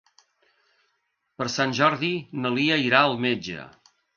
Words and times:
Per 1.41 1.47
Sant 1.57 1.75
Jordi 1.81 2.11
na 2.41 2.55
Lia 2.57 2.81
irà 2.89 3.07
al 3.11 3.17
metge. 3.29 3.71